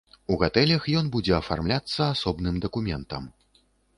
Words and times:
У 0.35 0.35
гатэлях 0.43 0.87
ён 1.01 1.05
будзе 1.15 1.33
афармляцца 1.41 2.01
асобным 2.15 2.57
дакументам. 2.65 3.29